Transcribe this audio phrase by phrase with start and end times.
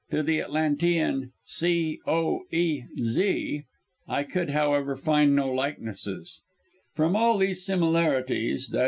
[0.09, 3.65] To the Atlantean "[Atlantean: C, O, E, Z]
[4.07, 6.41] "I could, however, find no likeness.
[6.95, 8.79] "From all these similarities, _i.